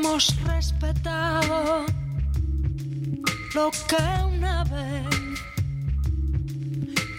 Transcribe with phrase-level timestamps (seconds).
[0.00, 1.84] hemos respetado
[3.54, 4.02] lo que
[4.34, 5.04] una vez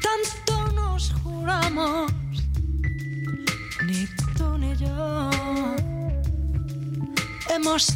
[0.02, 2.12] tanto nos juramos.
[3.86, 5.30] Ni tú ni yo
[7.50, 7.96] hemos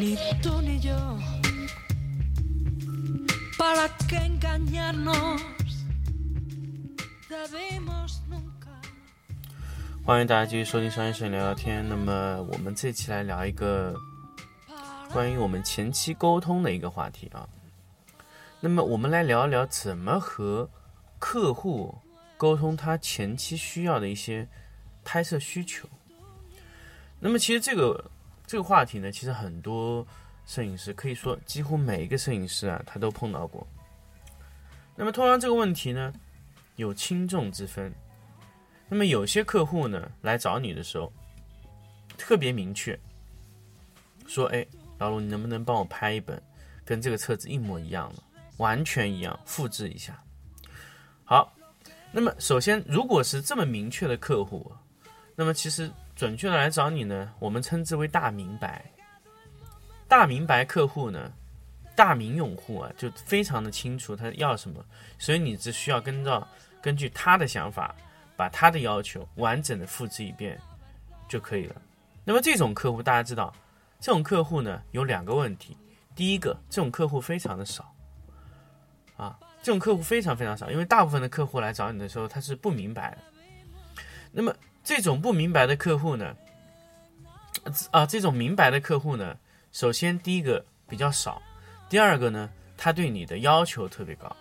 [0.00, 0.96] Ni tú ni yo.
[3.58, 5.42] ¿Para qué engañarnos?
[7.28, 8.72] Debimos nunca.
[10.04, 11.86] 欢迎大家继续收听商业摄影聊聊天。
[11.88, 13.94] 那么我们这期来聊一个
[15.12, 17.48] 关于我们前期沟通的一个话题啊。
[18.60, 20.68] 那么我们来聊一聊怎么和
[21.18, 21.94] 客户
[22.36, 24.48] 沟通他前期需要的一些
[25.04, 25.88] 拍摄需求。
[27.20, 28.10] 那么其实这个
[28.52, 30.06] 这个话题呢，其实很多
[30.44, 33.66] 摄影师可以说几乎每一个摄影师啊，他都碰到过。
[34.94, 36.12] 那么通常这个问题呢，
[36.76, 37.90] 有轻重之分。
[38.90, 41.10] 那么有些客户呢来找你的时候，
[42.18, 42.94] 特别明确，
[44.26, 44.66] 说：“哎，
[44.98, 46.38] 老卢，你能不能帮我拍一本
[46.84, 48.22] 跟这个册子一模一样的，
[48.58, 50.22] 完全一样，复制一下？”
[51.24, 51.50] 好，
[52.10, 54.70] 那么首先，如果是这么明确的客户，
[55.34, 55.90] 那么其实
[56.22, 58.84] 准确的来找你呢，我们称之为大明白。
[60.06, 61.32] 大明白客户呢，
[61.96, 64.84] 大明用户啊，就非常的清楚他要什么，
[65.18, 66.46] 所以你只需要跟照
[66.80, 67.92] 根据他的想法。
[68.34, 70.58] 把他的要求完整的复制一遍
[71.28, 71.82] 就可以了。
[72.24, 73.52] 那么这种客户大家知道，
[74.00, 75.76] 这种客户呢有两个问题。
[76.14, 77.94] 第一个，这种客户非常的少，
[79.16, 83.18] 啊，这种客户非常非常少，因为大部分的客户来找你的时候他是不明白的。
[84.32, 84.52] 那么
[84.84, 86.36] 这种不明白的客户呢，
[87.90, 89.36] 啊，这种明白的客户呢，
[89.72, 91.40] 首先第一个比较少，
[91.88, 94.34] 第二个呢，他对你的要求特别高，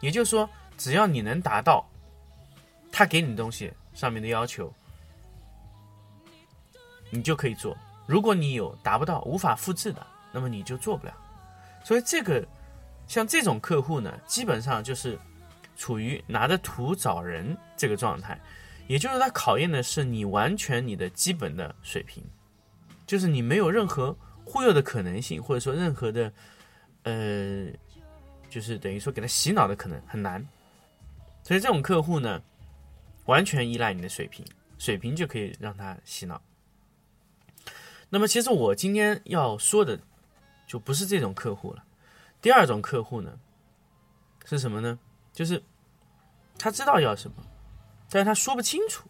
[0.00, 1.86] 也就是说，只要你能达到。
[2.94, 4.70] 他给你的东西上面的要求，
[7.08, 7.74] 你就可以做。
[8.06, 11.14] 如果你有达不到、无法复制的，那么你就做不了。
[11.82, 12.46] 所以这个
[13.06, 15.18] 像这种客户呢，基本上就是
[15.74, 18.38] 处于拿着图找人这个状态，
[18.92, 22.22] 也就是他考验的是你完全你的基本的水平，
[23.06, 26.32] 就是你没有任何忽悠的可能性，或者说任何的
[27.04, 27.68] 呃，
[28.50, 30.46] 就是等于说给他洗脑的可能很难。
[31.42, 32.42] 所以这种客户呢。
[33.26, 34.44] 完全依赖你的水平，
[34.78, 36.42] 水平就可以让他洗脑。
[38.10, 39.96] 那么，其实我今天要说的
[40.66, 41.84] 就不是这种客户了。
[42.40, 43.38] 第二种客户呢，
[44.44, 44.98] 是什么呢？
[45.32, 45.62] 就是
[46.58, 47.36] 他知道要什么，
[48.12, 49.08] 但是他说不清楚。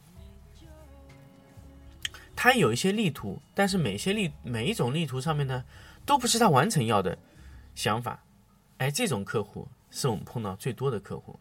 [2.36, 5.64] 他有一些力图，但是每些力每一种力图上面呢，
[6.06, 7.16] 都不是他完成要的
[7.74, 8.22] 想法。
[8.78, 11.38] 哎，这种客户是我们碰到最多的客户。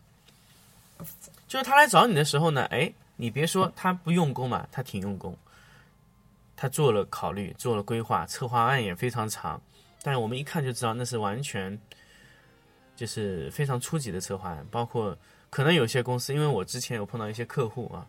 [1.48, 5.36] 就是他来找你的时候呢，哎，你别说他不用功嘛，他挺用功，
[6.56, 9.60] 他做了考虑，做了规划，策划案也非常长，
[10.04, 11.80] 但是我们一看就知道那是完全
[12.96, 15.18] 就是非常初级的策划案，包括
[15.52, 18.08] 可能有些公司，因为我之前有碰到一些客户啊，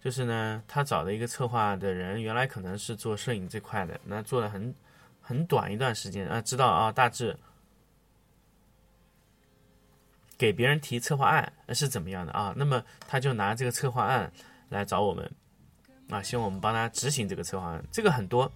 [0.00, 4.74] 就是呢，他找的一个策划的人，原来可能是做摄影这块的，那做了很
[5.20, 7.36] 很短一段时间啊，知道啊，大致。
[10.36, 12.52] 给别人提策划案是怎么样的啊？
[12.56, 14.30] 那么他就拿这个策划案
[14.68, 15.30] 来找我们，
[16.10, 17.84] 啊，希望我们帮他执行这个策划案。
[17.90, 18.50] 这个很多，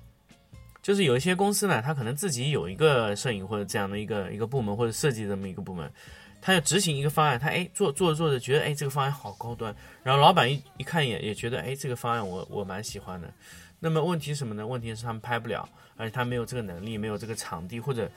[0.82, 5.90] 就是有一些公司呢，他可能自己有一个摄影或者这样的一个一个部门或者设计这么一个部门，
[6.40, 13.32] 他要执行一个方案，他哎做做着做着觉得哎这个方案好高端，然后老板一一看一眼也觉得哎这个方案我我蛮喜欢的。
[13.80, 14.66] 那么问题是什么呢？
[14.66, 18.10] 问题是他们拍不了，而且他没有这个能力，没有这个场地，或者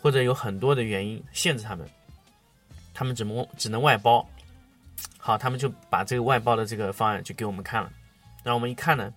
[0.00, 1.88] 或者有很多的原因限制他们。
[2.94, 4.28] 他们只能只能外包，
[5.18, 7.92] 好，他们就把这个外包的这个方案就给我们看了，
[8.42, 9.14] 然后我们一看呢，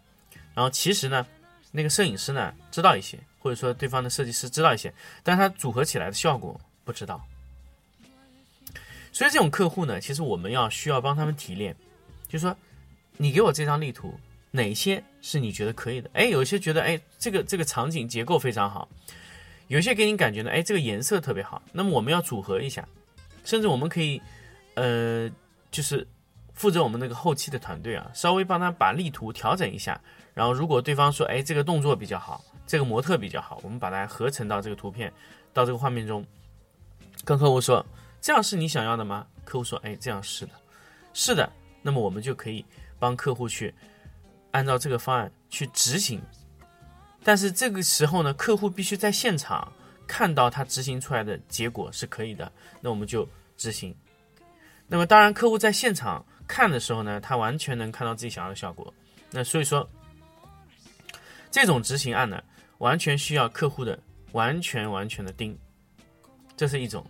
[0.54, 1.26] 然后其实呢，
[1.72, 4.94] 那个摄影师呢知道一些，或者说对方的设计师知道一些，
[5.24, 7.20] 但是他组合起来的效果不知道。
[9.12, 11.76] 所以这种客户呢，其实我们要需要帮他们提炼，
[12.28, 12.56] 就是说，
[13.18, 14.14] 你给我这张力图，
[14.52, 16.10] 哪些是你觉得可以的？
[16.14, 18.88] 哎，有些觉得哎，这个这个场景结构非常好，
[19.68, 21.62] 有些给你感觉呢，哎，这个颜色特别好。
[21.72, 22.88] 那么我们要组合一下，
[23.44, 24.22] 甚至我们可以，
[24.76, 25.30] 呃，
[25.72, 26.08] 就是
[26.54, 30.00] 负责我们那个后期的团队啊，稍微帮他把力图调整一下。
[30.34, 35.12] 然后如果对方说，哎，这个动作比较好，这个模特比较好，我们把它合成到这个图片，
[35.52, 36.26] 到这个画面中，
[37.26, 37.86] 跟客户说，
[38.22, 39.26] 这样是你想要的吗？
[39.44, 40.52] 客户说，哎，这样是的，
[41.14, 41.52] 是的。
[41.82, 42.64] 那么我们就可以
[43.00, 43.74] 帮客户去
[44.52, 46.22] 按照这个方案去执行，
[47.24, 49.74] 但是这个时候呢，客户必须在现场
[50.06, 53.28] 看到他执行出来的结果是可以的，那我们就
[53.58, 53.96] 执行。
[54.88, 58.94] 那么当然，客户在现场看的时候呢，他完全能看到自己想要的效果。
[59.32, 59.90] 那所以说，
[61.50, 62.44] 这种执行案呢，
[62.78, 63.98] 完全需要客户的
[64.34, 65.58] 完全完全的盯，
[66.56, 67.04] 这是一种。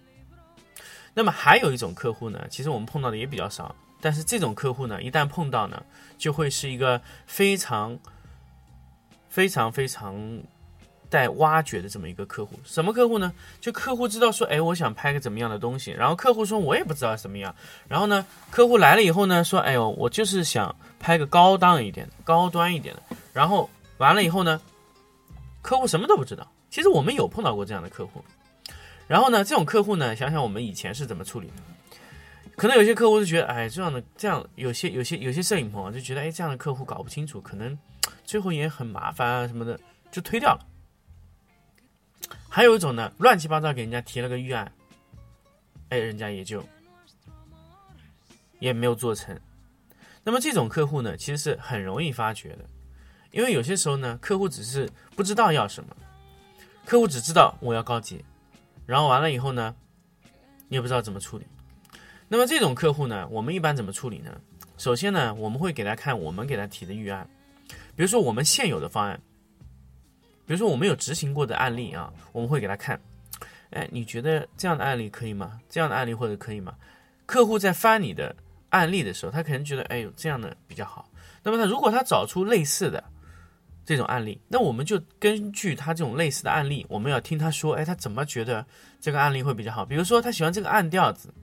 [1.14, 3.76] 那么还有一种客户呢，其实我们碰到的也比较少。
[4.00, 5.84] 但是这种客户呢，一旦碰到呢，
[6.18, 8.00] 就会是一个非常、
[9.30, 10.42] 非常、非常
[11.08, 12.60] 带挖掘的这么一个客户。
[12.64, 13.32] 什么客户呢？
[13.60, 17.54] 就客户知道说，哎，我想拍个怎么样的东西，然后客户说，我也不知道什么样。
[17.88, 23.04] 然后呢，客户来了以后呢，说，哎呦，我就是想拍个高档一点的、高端一点的。
[23.34, 23.70] 然后
[24.00, 24.60] 完了以后呢，
[25.62, 26.52] 客户什么都不知道。
[26.72, 28.24] 其实我们有碰到过这样的客户。
[29.12, 31.54] 然后呢，这种客户呢，想想我们以前是怎么处理的。
[32.56, 37.78] 可能有些客户就觉得，哎，这样的这样，有些有些有些摄影棚啊，就觉得，哎，这样的客户搞不清楚，可能
[38.24, 39.78] 最后也很麻烦啊什么的，
[40.14, 40.66] 就推掉了。
[42.48, 44.72] 还有一种呢，乱七八糟给人家提了个预案，
[45.90, 46.64] 哎，人家也就
[48.60, 49.38] 也没有做成。
[50.24, 52.60] 那么这种客户呢，其实是很容易发觉的，
[53.32, 55.94] 因为有些时候呢，客户只是不知道要什么，
[56.86, 58.24] 客户只知道我要高级，
[58.92, 59.74] 然后完了以后呢，
[60.68, 61.48] 你也不知道怎么处理。
[62.28, 64.38] 那么这种客户呢，我们一般怎么处理呢？
[64.78, 67.26] 首先呢，我们会给他看我们给他提的预案，
[67.96, 69.18] 比如说我们现有的方案，
[70.46, 73.00] 比如说我们有执行过的案例啊，我们会给他看。
[73.70, 75.58] 哎，你觉得这样的案例可以吗？
[75.70, 76.76] 这样的案例或者可以吗？
[77.26, 78.36] 客户在翻你的
[78.72, 81.10] 案例的时候，他可能觉得，哎呦，这样的比较好。
[81.44, 83.02] 那么他如果他找出类似的
[83.92, 88.66] 这种案例，那我们就根据他这种类似的案例，我们要听他说，哎，他怎么觉得
[89.02, 89.86] 这个案例会比较好？
[89.86, 91.34] 比如说他喜欢这个暗调子。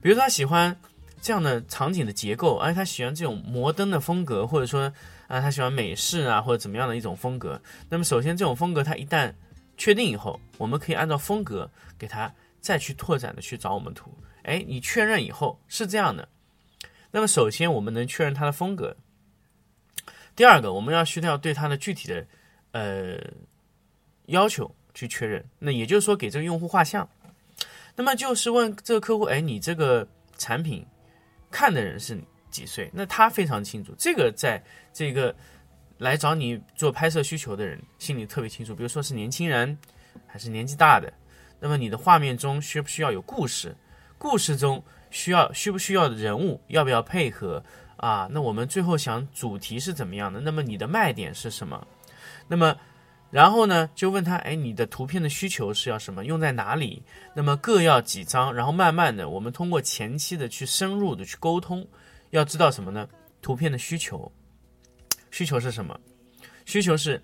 [0.00, 0.74] 比如说他喜欢
[1.20, 4.90] 这样的场景的结构，而且他喜欢这种摩登的风格，或者说
[5.28, 7.60] 啊他喜欢美式啊或者怎么样的一种风格。
[7.90, 9.30] 那么首先这种风格他一旦
[9.76, 14.10] 确定以后，我们可以按照风格给他再去拓展的去找我们图。
[14.44, 16.26] 哎，你确认以后是这样的，
[17.10, 18.96] 那么首先我们能确认他的风格。
[20.40, 22.26] 第二个，我们要需要对他的具体的
[22.72, 23.20] 呃
[24.24, 25.44] 要求去确认。
[25.58, 27.06] 那也就是说给这个用户画像。
[27.94, 30.08] 那么就是问这个客户，哎，你这个
[30.38, 30.82] 产品
[31.50, 32.18] 看的人是
[32.50, 32.90] 几岁？
[32.94, 34.64] 那他非常清楚，这个在
[34.94, 35.36] 这个
[35.98, 38.74] 来找你做拍摄需求的人心里特别清楚。
[38.74, 39.76] 比如说是年轻人
[40.26, 41.12] 还是年纪大的，
[41.60, 43.76] 那么你的画面中需不需要有故事？
[44.16, 46.58] 故事中需要需不需要人物？
[46.68, 47.62] 要不要配合
[48.00, 48.28] 啊？
[48.30, 50.40] 那我们最后想主题是怎么样的？
[50.40, 51.86] 那么你的卖点是什么？
[52.48, 52.76] 那么。
[53.30, 56.24] 然后呢，就问他，哎，你的图片的需求是要什么？
[56.24, 57.00] 用在哪里？
[57.32, 58.52] 那么各要几张？
[58.52, 61.86] 然后慢慢的，我们通过前期的去深入的去沟通，
[62.30, 63.08] 要知道什么呢？
[63.40, 64.32] 图片的需求，
[65.30, 65.96] 需求是什么？
[66.66, 67.22] 需求是，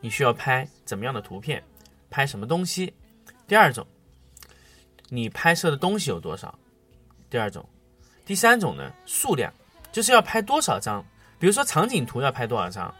[0.00, 1.60] 你需要拍怎么样的图片？
[2.08, 2.94] 拍什么东西？
[3.48, 3.84] 第二种，
[5.08, 6.56] 你拍摄的东西有多少？
[7.28, 7.68] 第二种，
[8.26, 8.92] 第三种呢？
[9.06, 9.50] 数量，
[9.90, 11.02] 就是要拍多少张？
[11.38, 12.94] 比如说场景图要拍多少张？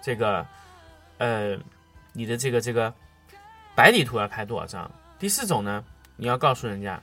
[0.00, 0.46] 这个。
[1.18, 1.54] 呃，
[2.14, 2.90] 你的这个这个
[3.74, 4.90] 白底图要拍多少张？
[5.18, 5.84] 第四种呢，
[6.16, 6.98] 你要告诉人家，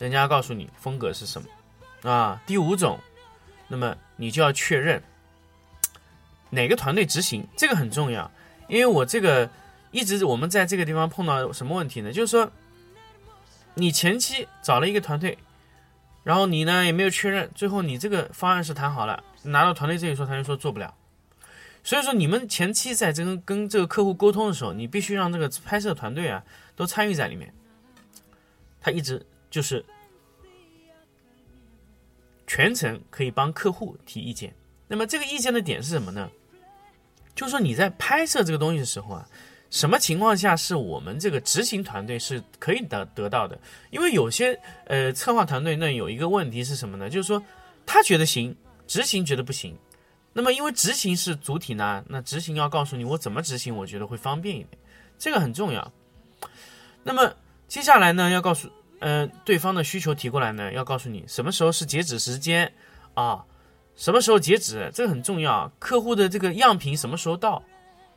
[0.00, 2.42] 人家要告诉你风格是什么啊？
[2.48, 2.98] 第五种，
[3.68, 5.00] 那么你就要确认
[6.50, 8.28] 哪个团队执行，这个很重要，
[8.66, 9.48] 因为我这个
[9.92, 12.12] 一直我们在这个地方碰到什么问题呢？
[12.12, 12.50] 就是说，
[13.74, 15.38] 你前期找了一个团队，
[16.24, 20.92] 然后你呢也没有确认，最后你这个方案是谈好了，拿到团队这里说，团队说做不了。
[21.84, 26.42] 所以说，你们前期在这个跟这个客户沟通的时候，你必须让这个拍摄团队啊
[26.74, 27.52] 都参与在里面。
[28.80, 29.84] 他一直就是
[32.46, 34.54] 全程可以帮客户提意见。
[34.88, 36.30] 那么这个意见的点是什么呢？
[37.34, 39.28] 就是说你在拍摄这个东西的时候啊，
[39.70, 43.58] 什么情况下是我们这个执行团队是可以得得到的？
[43.90, 47.10] 因为有些呃策划团队那有一个问题是什么呢？
[47.10, 47.42] 就是说
[47.84, 48.54] 他觉得行，
[48.86, 49.76] 执行觉得不行。
[50.32, 54.78] 那么，因为执行是主体呢，那执行要告诉你我怎么执行，我觉得会方便一点，
[55.18, 55.92] 这个很重要。
[57.04, 57.32] 那么
[57.68, 58.68] 接下来呢，要告诉
[58.98, 62.72] 呃对方的需求提过来呢，要告诉你什么时候是截止时间
[63.14, 63.44] 啊，
[63.94, 65.70] 什么时候截止，这个很重要。
[65.78, 67.62] 客户的这个样品什么时候到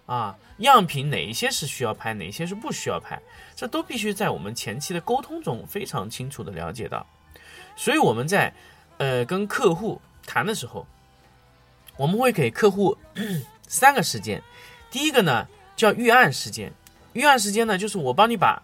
[0.08, 0.36] 啊？
[0.58, 3.22] 样品哪一些是需要拍，哪些是不需要拍，
[3.56, 7.06] 这都必须在我们前期的沟通中非常清楚的了解到。
[7.76, 8.52] 所以我们在
[8.98, 10.88] 呃跟客户谈的时候，
[11.96, 12.98] 我们会给客户
[13.68, 14.42] 三个时间。
[14.90, 16.74] 第一个呢叫预案时间，
[17.14, 18.60] 预案时间呢就是我帮你把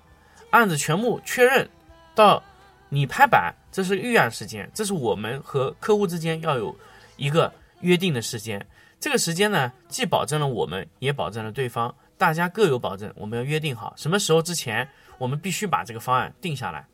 [0.50, 1.70] 案子全部确认
[2.16, 2.42] 到
[2.90, 6.76] 你拍板，这是预案时间，这是我们和客户之间要有
[7.18, 8.66] 一个约定的时间。
[9.04, 13.14] 这个时间呢，既保证了我们，也保证了对方，大家各有保证。
[13.18, 16.88] 我们要约定好什么时候之前，我们必须把这个方案定下来。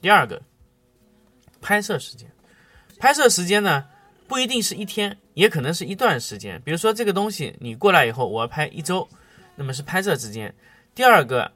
[0.00, 0.40] 第二个，
[1.60, 2.30] 拍摄时间，
[3.00, 3.84] 拍摄时间呢
[4.28, 6.62] 不一定是一天，也可能是一段时间。
[6.64, 9.08] 比如说这个东西你过来以后，我要拍一周，
[9.56, 10.54] 那么是拍摄时间。
[10.94, 11.50] 第二个，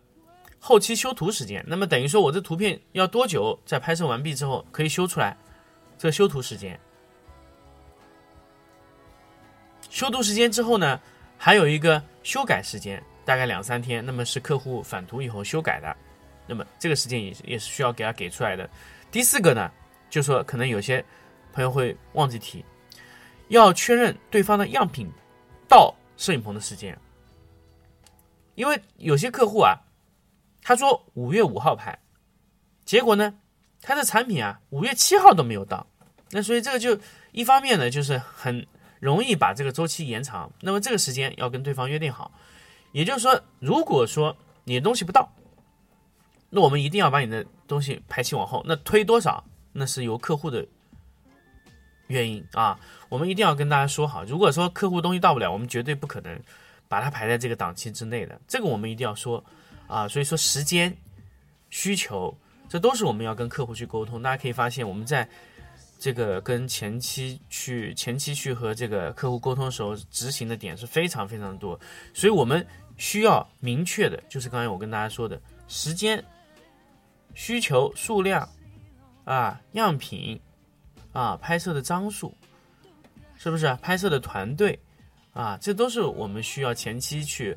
[0.58, 5.36] 后期修图时间，那么等于说我这图片要多久在拍摄完毕之后可以修出来？
[5.96, 6.80] 这个修图时间。
[10.00, 10.98] 修图时间之后呢，
[11.36, 14.02] 还有一个修改时间，大概两三天。
[14.02, 15.94] 那么是客户返图以后修改的，
[16.46, 18.66] 那么这个时间也也是需要给他给出来的。
[19.12, 19.70] 第四个呢，
[20.08, 21.04] 就说可能有些
[21.52, 22.64] 朋友会忘记提，
[23.48, 25.06] 要确认对方的样品
[25.68, 26.98] 到摄影棚的时间，
[28.54, 29.76] 因为有些客户啊，
[30.62, 31.98] 他说五月五号拍，
[32.86, 33.34] 结果呢，
[33.82, 35.86] 他的产品啊五月七号都没有到，
[36.30, 36.98] 那所以这个就
[37.32, 38.66] 一方面呢就是很。
[39.00, 42.30] 容易把这个周期延长，那么这个时间要跟对方约定好，
[42.92, 45.32] 也就是说，如果说你的东西不到，
[46.50, 49.42] 那我们一定要把你的东西排期往后，那推多少，
[49.72, 50.66] 那是由客户的
[52.08, 52.78] 原因啊，
[53.08, 54.22] 我们一定要跟大家说好。
[54.24, 56.38] 如果说客户东西到不了，我们绝对不可能
[56.86, 59.42] 把它排在这个档期之内的，这个我们一定要说
[59.86, 60.06] 啊。
[60.06, 60.94] 所以说时间
[61.70, 62.36] 需求，
[62.68, 64.22] 这都是我们要跟客户去沟通。
[64.22, 65.26] 大家可以发现我们在。
[66.00, 71.78] 这个跟前期去前期去和这个客户沟通的时候，执行的点是非常非常多，
[72.14, 72.66] 所以我们
[72.96, 75.38] 需要明确的，就是刚才我跟大家说的
[75.68, 76.24] 时间、
[77.34, 78.48] 需求、数量
[79.24, 80.40] 啊、样品
[81.12, 82.34] 啊、拍摄的张数，
[83.36, 83.76] 是不是？
[83.82, 84.80] 拍摄的团队
[85.34, 87.54] 啊，这都是我们需要前期去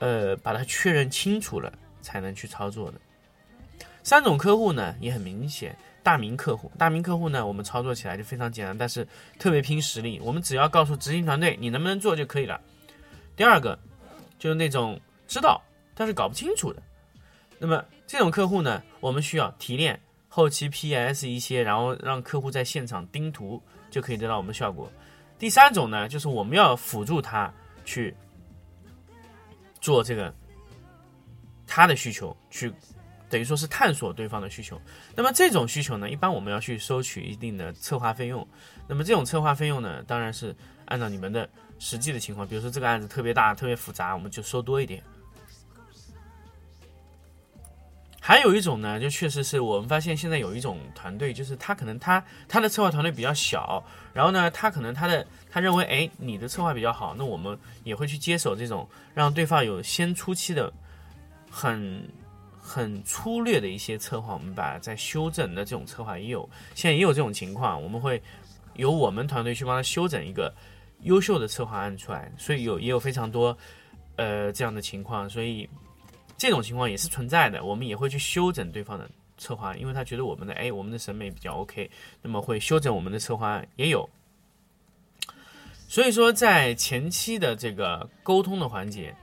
[0.00, 3.00] 呃把它确认清楚了才能去操作的。
[4.02, 5.74] 三种客户呢也很明显。
[6.04, 9.08] 大名客户，大名客户呢，我们操作起来就非常简单，但是
[9.38, 10.20] 特别拼实力。
[10.22, 12.60] 我们只要告诉执行团队你能不能做就可以了。
[13.34, 13.76] 第二个
[14.38, 15.60] 就是那种知道
[15.94, 16.82] 但是搞不清楚的，
[17.58, 24.92] 那么这种客户呢，我们需要提炼后期 PS 一些，然后让客户在现场盯图就可以得到我们效果。
[25.38, 27.50] 第三种呢，就是我们要辅助他
[27.86, 28.14] 去
[29.80, 30.32] 做这个
[31.66, 32.70] 他的需求去。
[33.34, 34.80] 等于说是探索对方的需求，
[35.16, 38.46] 那么这种需求呢，一般我们要去收取一定的策划费用。
[38.86, 41.50] 那么这种策划费用呢，当然是按照你们的
[41.80, 45.02] 实际的情况，比如说这个案子特别大、特别复杂，我们就收多一点。
[48.20, 60.72] 还有一种呢，就确实是我们发现现在有一种团队，就是他可能他他的策划团队比较小，然后呢，他可能他的他认为，哎，你的策划比较好，那我们也会去接手这种让对方有先初期的
[61.50, 62.00] 很。
[62.66, 68.20] 很粗略的一些策划，我们把在修整的这种策划也有，现在也有这种情况，我们会
[68.76, 70.52] 由我们团队去帮他修整一个
[71.02, 73.54] 优秀的策划案出来，所以有也有非常多
[74.16, 75.68] 呃这样的情况，所以
[76.38, 81.90] 这种情况也是存在的，我们也会去修整对方的策划，因为他觉得我们的哎我们的审美比较 OK，
[82.22, 84.08] 那么会修整我们的策划案也有，
[85.86, 89.14] 所以说在前期的这个沟通的环节，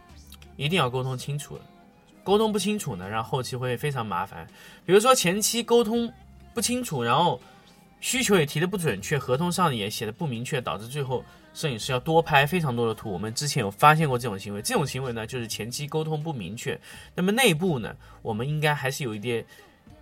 [0.58, 1.60] 一定要沟通清楚。
[2.24, 4.48] 沟通不清楚呢，然后后期会非常麻烦。
[4.86, 6.12] 比如说前期沟通
[6.54, 7.42] 不清楚，然后
[8.00, 11.24] 需求也提的不准确，合同上也写的不明确，导致最后
[11.54, 13.12] 摄影师要多拍非常多的图。
[13.12, 16.80] 我们之前有发现过这种行为，这种行为呢就是前期沟通不明确。
[17.16, 19.46] 那么内部呢，我们应该还是有一点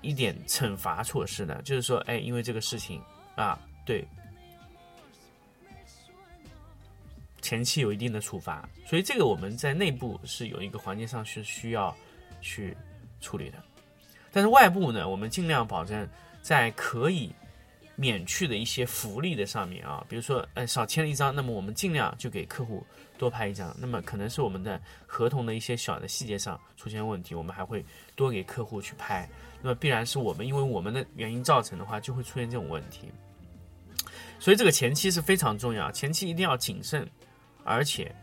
[0.01, 3.01] 一点惩罚措施的，就是说，哎，因为这个事情
[3.35, 4.05] 啊，对。
[7.41, 11.95] 前期有一定的处罚，所以这个我们在内部是有一个环节上是需要。
[12.41, 12.75] 去
[13.19, 13.57] 处理的，
[14.31, 16.07] 但是外部呢，我们尽量保证
[16.41, 17.33] 在可以
[17.95, 22.85] 免去的一些福利的上面啊，比如说，呃，少签了一张，那么我们尽量就给客户
[23.17, 23.75] 多拍一张。
[23.77, 29.29] 那么可能是我们的合同的一些小的细节上出现问题，我们还会多给客户去拍。
[29.61, 33.11] 那么必然是我们因为我们的原因造成的话，就会出现这种问题。
[34.39, 37.05] 所以这个前期是非常重要，前期一定要谨慎，
[37.65, 38.15] 而且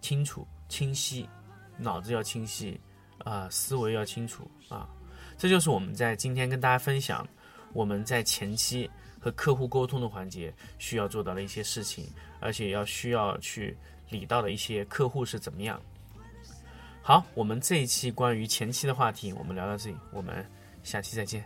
[0.00, 1.28] 清楚、清晰，
[1.76, 2.80] 脑子要清晰。
[3.24, 4.88] 啊，思维要清楚啊，
[5.36, 7.26] 这就是我们在今天跟大家分享
[7.72, 12.06] 我们在前期和客户沟通的环节需要做到的一些事情，
[12.40, 13.76] 而且要需要去
[14.10, 15.80] 理到的一些客户是怎么样。
[17.02, 20.44] 好，我们这一期关于前期的话题，我们聊到这里，我们
[20.82, 21.44] 下期再见。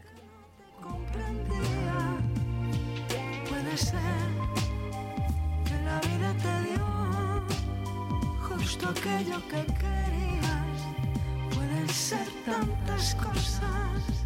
[8.60, 10.59] Justo aquello que quería.
[11.92, 14.24] Ser tantas cosas,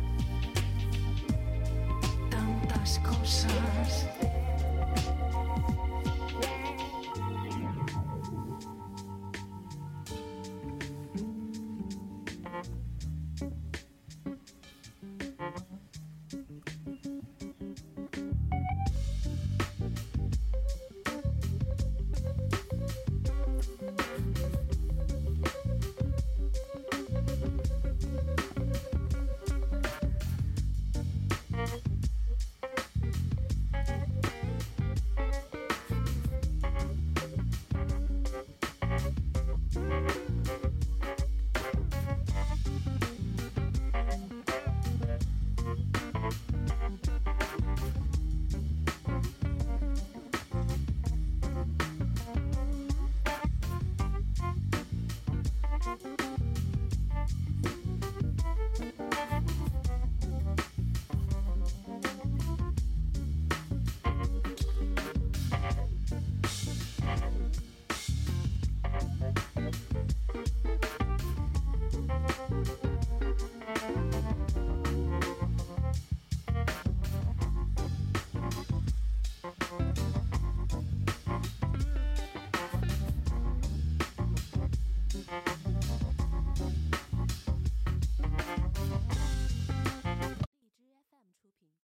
[2.30, 4.23] tantas cosas.